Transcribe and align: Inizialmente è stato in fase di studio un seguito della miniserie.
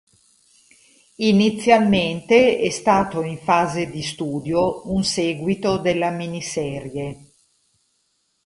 Inizialmente 1.17 2.57
è 2.57 2.71
stato 2.71 3.21
in 3.21 3.37
fase 3.37 3.87
di 3.91 4.01
studio 4.01 4.91
un 4.91 5.03
seguito 5.03 5.77
della 5.77 6.09
miniserie. 6.09 7.33